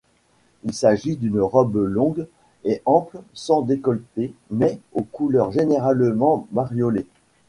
Il 0.63 0.73
s'agit 0.73 1.15
d'une 1.15 1.39
robe 1.39 1.75
longue 1.77 2.25
et 2.63 2.81
ample 2.85 3.21
sans 3.33 3.61
décolleté 3.61 4.33
mais 4.49 4.79
aux 4.93 5.03
couleurs 5.03 5.51
généralement 5.51 6.47
bariolées. 6.49 7.05